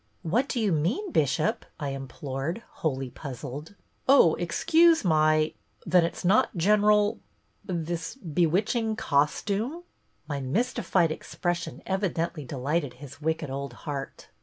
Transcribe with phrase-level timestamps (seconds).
[0.33, 1.11] "'What do you mean.
[1.11, 3.75] Bishop?' I implored, wholly puzzled.
[4.09, 5.53] "'Oh, excuse my—
[5.85, 7.19] then it 's not general—
[7.65, 9.83] this bewitching costume?'
[10.27, 14.29] My mystified expression evidently delighted his wicked old heart.